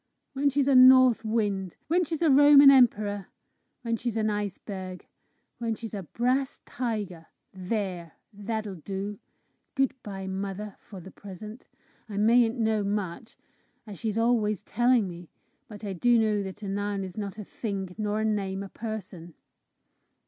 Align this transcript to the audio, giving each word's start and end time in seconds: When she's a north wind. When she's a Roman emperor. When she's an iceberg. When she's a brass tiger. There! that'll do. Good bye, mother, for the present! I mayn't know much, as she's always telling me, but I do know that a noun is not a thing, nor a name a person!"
When 0.33 0.49
she's 0.49 0.67
a 0.67 0.73
north 0.73 1.23
wind. 1.23 1.75
When 1.87 2.03
she's 2.03 2.23
a 2.23 2.31
Roman 2.31 2.71
emperor. 2.71 3.27
When 3.83 3.97
she's 3.97 4.17
an 4.17 4.31
iceberg. 4.31 5.05
When 5.59 5.75
she's 5.75 5.93
a 5.93 6.01
brass 6.01 6.59
tiger. 6.65 7.27
There! 7.53 8.13
that'll 8.33 8.73
do. 8.77 9.19
Good 9.75 9.93
bye, 10.01 10.25
mother, 10.25 10.75
for 10.79 10.99
the 10.99 11.11
present! 11.11 11.67
I 12.09 12.17
mayn't 12.17 12.57
know 12.57 12.83
much, 12.83 13.37
as 13.85 13.99
she's 13.99 14.17
always 14.17 14.63
telling 14.63 15.07
me, 15.07 15.29
but 15.67 15.83
I 15.83 15.93
do 15.93 16.17
know 16.17 16.41
that 16.41 16.63
a 16.63 16.67
noun 16.67 17.03
is 17.03 17.15
not 17.15 17.37
a 17.37 17.43
thing, 17.43 17.93
nor 17.95 18.21
a 18.21 18.25
name 18.25 18.63
a 18.63 18.69
person!" 18.69 19.35